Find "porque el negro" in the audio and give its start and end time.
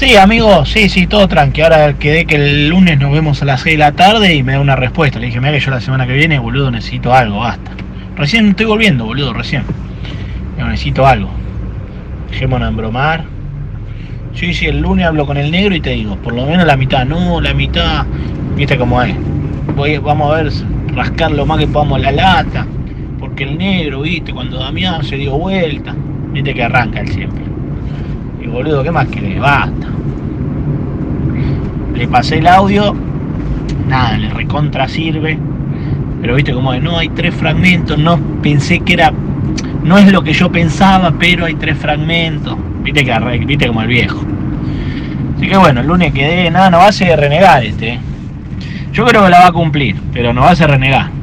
23.18-24.00